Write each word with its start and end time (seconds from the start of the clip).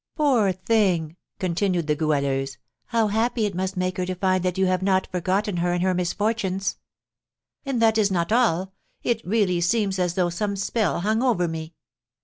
"Poor 0.15 0.51
thing," 0.51 1.15
continued 1.37 1.85
the 1.85 1.93
Goualeuse; 1.95 2.57
"how 2.85 3.05
happy 3.09 3.45
it 3.45 3.53
must 3.53 3.77
make 3.77 3.97
her 3.97 4.05
to 4.07 4.15
find 4.15 4.43
that 4.43 4.57
you 4.57 4.65
have 4.65 4.81
not 4.81 5.05
forgotten 5.11 5.57
her 5.57 5.73
in 5.73 5.81
her 5.81 5.93
misfortunes!" 5.93 6.77
"And 7.67 7.79
that 7.83 7.99
is 7.99 8.09
not 8.09 8.31
all; 8.31 8.73
it 9.03 9.21
really 9.23 9.61
seems 9.61 9.99
as 9.99 10.15
though 10.15 10.31
some 10.31 10.55
spell 10.55 11.01
hung 11.01 11.21
over 11.21 11.47
me! 11.47 11.75